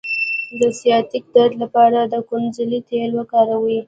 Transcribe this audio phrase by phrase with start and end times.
[0.59, 3.79] د سیاتیک درد لپاره د کونځلې تېل وکاروئ